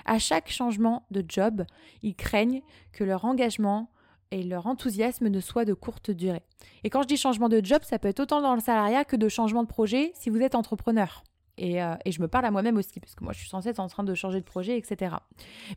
[0.04, 1.64] À chaque changement de job,
[2.02, 3.90] ils craignent que leur engagement
[4.30, 6.42] et leur enthousiasme ne soient de courte durée.
[6.82, 9.16] Et quand je dis changement de job, ça peut être autant dans le salariat que
[9.16, 11.22] de changement de projet si vous êtes entrepreneur.
[11.56, 13.68] Et, euh, et je me parle à moi-même aussi, parce que moi je suis censée
[13.68, 15.16] être en train de changer de projet, etc.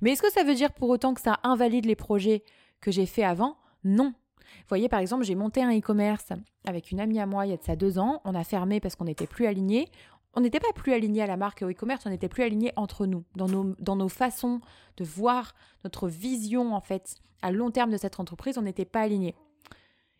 [0.01, 2.43] Mais est-ce que ça veut dire pour autant que ça invalide les projets
[2.81, 3.57] que j'ai fait avant?
[3.83, 4.13] Non,
[4.59, 6.33] vous voyez, par exemple, j'ai monté un e-commerce
[6.65, 8.21] avec une amie à moi il y a de ça deux ans.
[8.25, 9.89] On a fermé parce qu'on n'était plus alignés.
[10.33, 12.71] On n'était pas plus alignés à la marque et au e-commerce, on n'était plus alignés
[12.75, 14.61] entre nous, dans nos, dans nos façons
[14.97, 19.01] de voir notre vision, en fait, à long terme de cette entreprise, on n'était pas
[19.01, 19.35] alignés.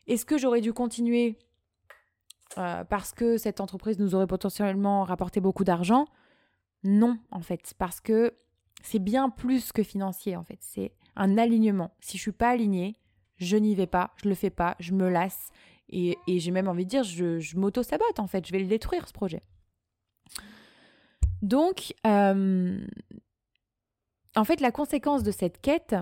[0.08, 1.38] Est-ce que j'aurais dû continuer
[2.58, 6.08] euh, parce que cette entreprise nous aurait potentiellement rapporté beaucoup d'argent?
[6.84, 8.34] Non, en fait, parce que
[8.82, 10.60] c'est bien plus que financier, en fait.
[10.62, 11.92] C'est un alignement.
[12.00, 12.96] Si je suis pas alignée,
[13.38, 15.50] je n'y vais pas, je le fais pas, je me lasse.
[15.90, 19.14] Et, j'ai même envie de dire, je, m'auto-sabote en fait, je vais le détruire ce
[19.14, 19.42] projet.
[21.42, 22.86] Donc, euh,
[24.36, 25.96] en fait, la conséquence de cette quête,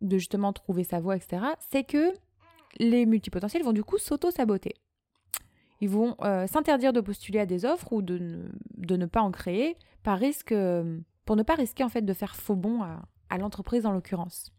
[0.00, 2.12] de justement trouver sa voie, etc., c'est que
[2.78, 4.74] les multipotentiels vont du coup s'auto-saboter.
[5.80, 9.76] Ils vont euh, s'interdire de postuler à des offres ou de ne, pas en créer
[10.02, 10.54] par risque,
[11.24, 14.52] pour ne pas risquer en fait de faire faux bon à, l'entreprise en l'occurrence.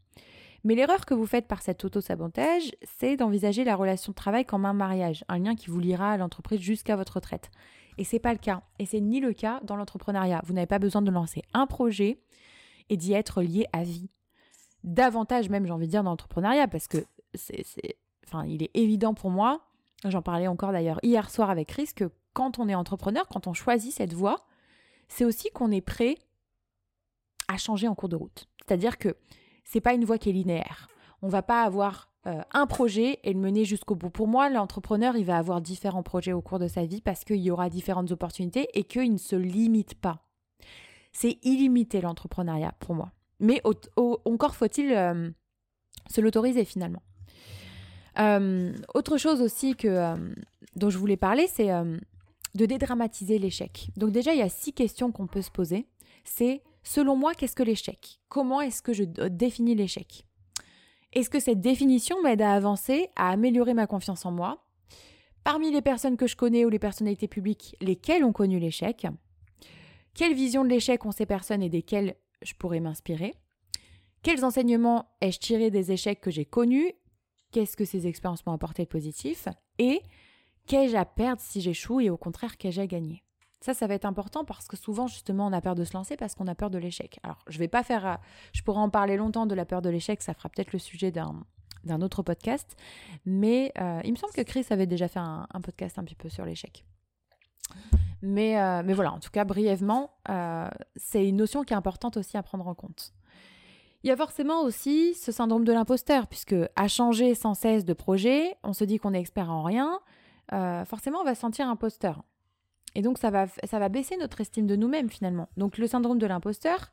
[0.64, 4.66] Mais l'erreur que vous faites par cet auto-sabotage, c'est d'envisager la relation de travail comme
[4.66, 7.50] un mariage, un lien qui vous liera à l'entreprise jusqu'à votre retraite.
[7.98, 8.62] Et c'est pas le cas.
[8.80, 10.42] Et c'est ni le cas dans l'entrepreneuriat.
[10.46, 12.22] Vous n'avez pas besoin de lancer un projet
[12.90, 14.10] et d'y être lié à vie.
[14.84, 17.66] Davantage même, j'ai envie de dire, dans l'entrepreneuriat, parce que c'est,
[18.26, 19.62] enfin, il est évident pour moi,
[20.06, 23.54] j'en parlais encore d'ailleurs hier soir avec Chris, que quand on est entrepreneur, quand on
[23.54, 24.46] choisit cette voie,
[25.10, 26.16] c'est aussi qu'on est prêt
[27.48, 28.48] à changer en cours de route.
[28.66, 29.18] C'est-à-dire que
[29.72, 30.88] c'est pas une voie qui est linéaire.
[31.22, 34.10] On va pas avoir euh, un projet et le mener jusqu'au bout.
[34.10, 37.38] Pour moi, l'entrepreneur, il va avoir différents projets au cours de sa vie parce qu'il
[37.38, 40.26] y aura différentes opportunités et qu'il ne se limite pas.
[41.12, 43.12] C'est illimité l'entrepreneuriat pour moi.
[43.40, 43.62] Mais
[44.26, 45.30] encore faut-il euh,
[46.10, 47.04] se l'autoriser finalement.
[48.18, 50.16] Euh, autre chose aussi que,
[50.76, 53.92] dont je voulais parler, c'est de dédramatiser l'échec.
[53.98, 55.88] Donc déjà, il y a six questions qu'on peut se poser.
[56.26, 58.20] C'est, selon moi, qu'est-ce que l'échec?
[58.30, 60.26] Comment est-ce que je définis l'échec?
[61.14, 64.66] Est-ce que cette définition m'aide à avancer, à améliorer ma confiance en moi?
[65.44, 69.08] Parmi les personnes que je connais ou les personnalités publiques, lesquelles ont connu l'échec?
[70.14, 73.34] Quelle vision de l'échec ont ces personnes et desquelles je pourrais m'inspirer?
[74.22, 76.92] Quels enseignements ai-je tiré des échecs que j'ai connus?
[77.52, 79.48] Qu'est-ce que ces expériences m'ont apporté de positif?
[79.80, 80.02] Et
[80.68, 83.24] qu'ai-je à perdre si j'échoue et au contraire qu'ai-je à gagner?
[83.62, 86.16] Ça, ça va être important parce que souvent, justement, on a peur de se lancer
[86.16, 87.20] parce qu'on a peur de l'échec.
[87.24, 88.06] Alors, je vais pas faire.
[88.06, 88.16] Euh,
[88.54, 91.12] je pourrais en parler longtemps de la peur de l'échec, ça fera peut-être le sujet
[91.12, 91.44] d'un,
[91.84, 92.78] d'un autre podcast.
[93.26, 96.30] Mais euh, il me semble que Chris avait déjà fait un, podcast un petit peu
[96.30, 96.86] sur l'échec.
[98.22, 100.12] Mais, euh, mais voilà, en tout cas, brièvement,
[100.96, 103.14] c'est une notion qui est importante aussi à prendre en compte.
[104.04, 107.92] Il y a forcément aussi ce syndrome de l'imposteur, puisque à changer sans cesse de
[107.92, 110.00] projet, on se dit qu'on est expert en rien,
[110.86, 112.24] forcément on va se sentir imposteur.
[112.96, 115.50] Et donc ça va, ça va baisser notre estime de nous-mêmes finalement.
[115.58, 116.92] Donc le syndrome de l'imposteur,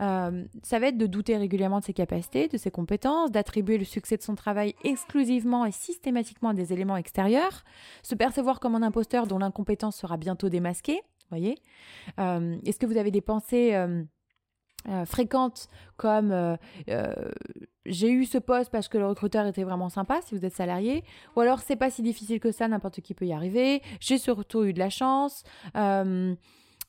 [0.00, 3.84] euh, ça va être de douter régulièrement de ses capacités, de ses compétences, d'attribuer le
[3.84, 7.64] succès de son travail exclusivement et systématiquement à des éléments extérieurs,
[8.02, 11.00] se percevoir comme un imposteur dont l'incompétence sera bientôt démasquée.
[11.30, 11.56] Voyez
[12.20, 14.02] euh, Est-ce que vous avez des pensées euh,
[15.04, 16.56] fréquentes comme euh,
[16.88, 17.12] euh,
[17.84, 21.04] j'ai eu ce poste parce que le recruteur était vraiment sympa si vous êtes salarié
[21.36, 23.82] ou alors c'est pas si difficile que ça n'importe qui peut y arriver.
[24.00, 25.44] J'ai surtout eu de la chance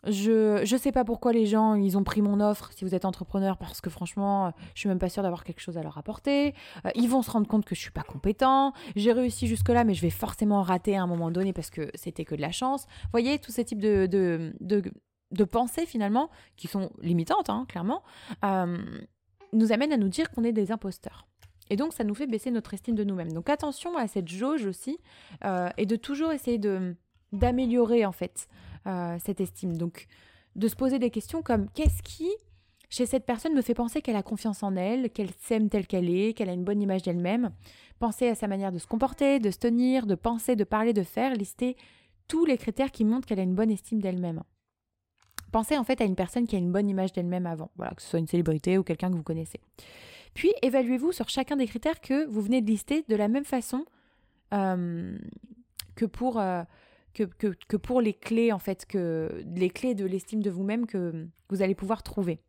[0.08, 3.04] je je sais pas pourquoi les gens ils ont pris mon offre si vous êtes
[3.04, 6.54] entrepreneur parce que franchement je suis même pas sûre d'avoir quelque chose à leur apporter.
[6.96, 8.72] Ils vont se rendre compte que je suis pas compétent.
[8.96, 11.92] J'ai réussi jusque là mais je vais forcément rater à un moment donné parce que
[11.96, 12.86] c'était que de la chance.
[13.12, 14.54] Voyez tous ces types de, de
[15.32, 18.04] de pensées finalement, qui sont limitantes, hein, clairement,
[18.44, 18.78] euh,
[19.54, 21.28] nous amènent à nous dire qu'on est des imposteurs.
[21.70, 23.32] Et donc, ça nous fait baisser notre estime de nous-mêmes.
[23.32, 25.00] Donc, attention à cette jauge aussi,
[25.46, 26.96] euh, et de toujours essayer de
[27.32, 28.48] d'améliorer en fait
[28.88, 29.78] euh, cette estime.
[29.78, 30.08] Donc,
[30.56, 32.30] de se poser des questions comme qu'est-ce qui
[32.90, 36.10] chez cette personne me fait penser qu'elle a confiance en elle, qu'elle s'aime telle qu'elle
[36.10, 37.52] est, qu'elle a une bonne image d'elle-même.
[38.00, 41.04] Penser à sa manière de se comporter, de se tenir, de penser, de parler, de
[41.04, 41.78] faire, lister
[42.28, 44.42] tous les critères qui montrent qu'elle a une bonne estime d'elle-même.
[45.52, 48.02] Pensez en fait à une personne qui a une bonne image d'elle-même avant, voilà, que
[48.02, 49.60] ce soit une célébrité ou quelqu'un que vous connaissez.
[50.34, 53.86] Puis évaluez-vous sur chacun des critères que vous venez de lister de la même façon
[54.54, 55.18] euh,
[55.96, 56.64] que pour euh,
[57.14, 61.28] que, que, pour les clés en fait que les clés de l'estime de vous-même que
[61.50, 62.40] vous allez pouvoir trouver.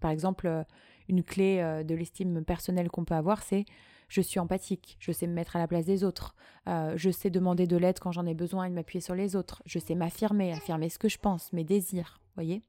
[0.00, 0.62] Par exemple, euh,
[1.08, 3.64] une clé de l'estime personnelle qu'on peut avoir, c'est
[4.08, 6.34] je suis empathique, je sais me mettre à la place des autres,
[6.66, 9.78] je sais demander de l'aide quand j'en ai besoin et m'appuyer sur les autres, je
[9.78, 12.62] sais m'affirmer, affirmer ce que je pense, mes désirs, voyez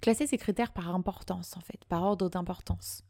[0.00, 3.02] Classer ces critères par importance, en fait, par ordre d'importance.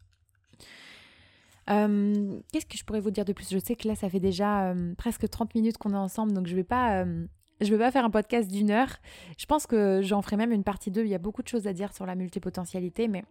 [1.70, 3.50] Euh, qu'est-ce que je pourrais vous dire de plus?
[3.50, 6.46] Je sais que là, ça fait déjà euh, presque 30 minutes qu'on est ensemble, donc
[6.46, 6.66] je vais.
[6.72, 7.26] Euh,
[7.60, 8.96] vais pas faire un podcast d'une heure.
[9.36, 11.02] Je pense que j'en ferai même une partie 2.
[11.02, 13.24] Il y a beaucoup de choses à dire sur la multipotentialité, mais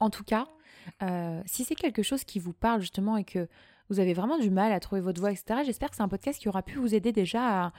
[0.00, 0.46] en tout cas,
[1.46, 3.46] si c'est quelque chose qui vous parle justement et que
[3.90, 6.40] vous avez vraiment du mal à trouver votre voix, etc., j'espère que c'est un podcast
[6.40, 7.72] qui aura pu vous aider déjà à,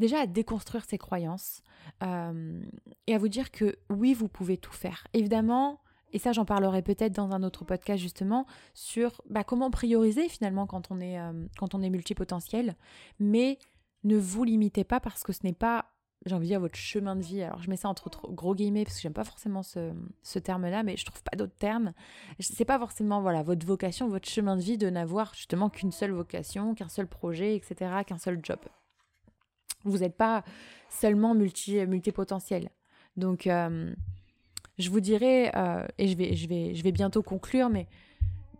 [0.00, 1.62] déjà à déconstruire ces croyances
[2.02, 2.60] euh,
[3.06, 5.06] et à vous dire que oui, vous pouvez tout faire.
[5.12, 5.80] Évidemment,
[6.12, 10.66] et ça j'en parlerai peut-être dans un autre podcast justement, sur bah, comment prioriser finalement
[10.66, 12.74] quand on est, euh, quand on est multipotentiel,
[13.20, 13.58] mais
[14.02, 15.86] ne vous limitez pas parce que ce n'est pas
[16.26, 17.42] j'ai envie de dire votre chemin de vie.
[17.42, 20.82] Alors je mets ça entre gros guillemets parce que j'aime pas forcément ce, ce terme-là,
[20.82, 21.94] mais je trouve pas d'autres termes.
[22.40, 26.12] C'est pas forcément voilà votre vocation, votre chemin de vie de n'avoir justement qu'une seule
[26.12, 28.58] vocation, qu'un seul projet, etc., qu'un seul job.
[29.84, 30.44] Vous n'êtes pas
[30.88, 32.70] seulement multi, multipotentiel.
[33.16, 33.92] Donc, euh,
[34.78, 37.86] je vous dirais, euh, et je vais, je, vais, je vais bientôt conclure, mais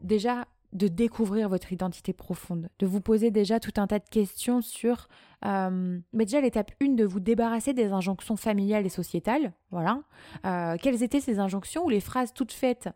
[0.02, 4.61] déjà, de découvrir votre identité profonde, de vous poser déjà tout un tas de questions
[4.62, 5.09] sur,
[5.44, 10.00] euh, mais déjà l'étape 1, de vous débarrasser des injonctions familiales et sociétales, voilà.
[10.80, 12.88] Quelles étaient ces injonctions ou les phrases toutes faites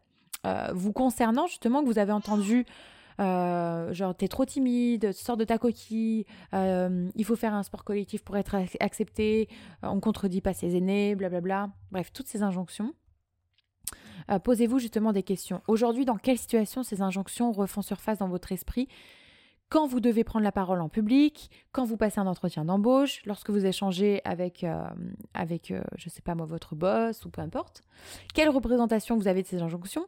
[0.75, 2.13] vous concernant justement que vous avez
[3.18, 8.24] entendu genre t'es trop timide, sors de ta coquille, il faut faire un sport collectif
[8.24, 9.48] pour être accepté,
[9.83, 11.70] on contredit pas ses aînés, blablabla.
[11.92, 12.94] Bref, toutes ces injonctions.
[14.31, 15.62] Euh, posez-vous justement des questions.
[15.68, 18.88] Aujourd'hui, dans quelle situation ces injonctions refont surface dans votre esprit?
[19.70, 23.50] Quand vous devez prendre la parole en public, quand vous passez un entretien d'embauche, lorsque
[23.50, 24.85] vous échangez avec, euh,
[25.33, 27.83] avec euh, je sais pas moi, votre boss ou peu importe.
[28.35, 30.07] Quelle représentation vous avez de ces injonctions?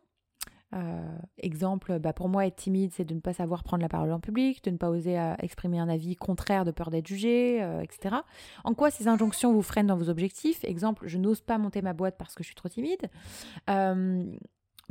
[0.75, 4.13] Euh, exemple, bah pour moi, être timide, c'est de ne pas savoir prendre la parole
[4.13, 7.63] en public, de ne pas oser euh, exprimer un avis contraire de peur d'être jugé,
[7.63, 8.17] euh, etc.
[8.65, 10.65] En quoi ces injonctions vous freinent dans vos objectifs?
[10.65, 13.09] Exemple, je n'ose pas monter ma boîte parce que je suis trop timide.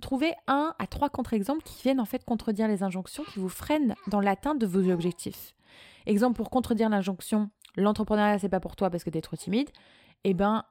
[0.01, 3.95] trouvez un à trois contre-exemples qui viennent en fait contredire les injonctions qui vous freinent
[4.07, 5.55] dans l'atteinte de vos objectifs.
[6.05, 9.69] Exemple pour contredire l'injonction l'entrepreneuriat c'est pas pour toi parce que tu es trop timide.
[10.23, 10.63] Eh ben,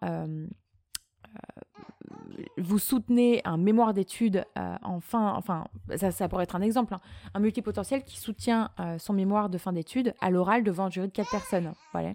[2.56, 5.66] vous soutenez un mémoire d'études euh, en fin, enfin,
[5.96, 7.00] ça, pourrait être un exemple, hein.
[7.34, 11.08] un multipotentiel qui soutient euh, son mémoire de fin d'études à l'oral devant un jury
[11.08, 11.72] de quatre personnes.
[11.92, 12.14] Voilà.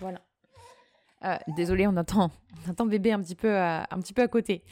[0.00, 0.20] Voilà.
[1.24, 2.30] Euh, désolé, on entend,
[2.66, 4.64] on entend bébé un petit peu, un petit peu à côté.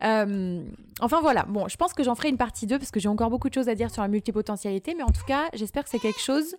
[0.00, 3.30] enfin voilà, bon, je pense que j'en ferai une partie 2 parce que j'ai encore
[3.30, 5.98] beaucoup de choses à dire sur la multipotentialité, mais en tout cas, j'espère que c'est
[5.98, 6.56] quelque chose.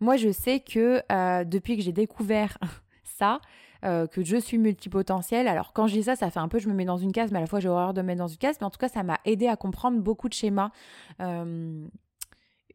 [0.00, 1.02] Moi, je sais que
[1.44, 2.56] depuis que j'ai découvert
[3.04, 3.40] ça,
[3.84, 5.48] euh, que je suis multipotentielle.
[5.48, 7.30] Alors quand je dis ça, ça fait un peu je me mets dans une case,
[7.32, 8.56] mais à la fois j'ai horreur de me mettre dans une case.
[8.60, 10.70] Mais en tout cas, ça m'a aidé à comprendre beaucoup de schémas.
[11.20, 11.86] Euh,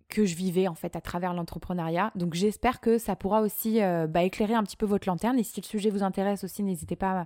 [0.09, 2.11] que je vivais en fait à travers l'entrepreneuriat.
[2.15, 5.39] Donc j'espère que ça pourra aussi euh, bah, éclairer un petit peu votre lanterne.
[5.39, 7.25] Et si le sujet vous intéresse aussi, n'hésitez pas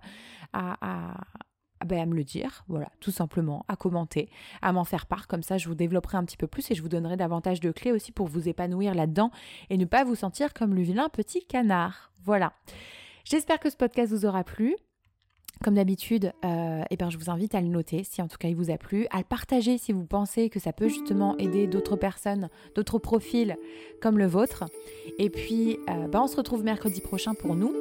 [0.54, 4.30] bah, à, me le dire, voilà, tout simplement, à commenter,
[4.62, 5.28] à m'en faire part.
[5.28, 7.72] Comme ça, je vous développerai un petit peu plus et je vous donnerai davantage de
[7.72, 9.32] clés aussi pour vous épanouir là-dedans
[9.70, 12.12] et ne pas vous sentir comme le vilain petit canard.
[12.26, 12.54] Voilà.
[13.24, 14.76] J'espère que ce podcast vous aura plu.
[15.64, 18.50] Comme d'habitude, euh, eh ben, je vous invite à le noter si en tout cas
[18.50, 21.68] il vous a plu, à le partager si vous pensez que ça peut justement aider
[21.68, 23.56] d'autres personnes, d'autres profils
[24.02, 24.66] comme le vôtre.
[25.20, 27.74] Et puis, euh, bah, on se retrouve mercredi prochain pour nous.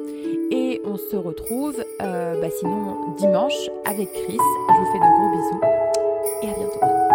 [0.51, 4.37] Et on se retrouve euh, bah, sinon dimanche avec Chris.
[4.37, 5.61] Je vous fais de gros bisous
[6.43, 7.12] et à bientôt.